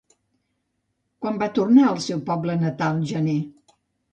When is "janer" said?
3.13-3.39